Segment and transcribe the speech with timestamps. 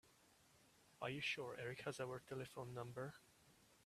[0.99, 3.13] Are you sure Erik has our telephone number?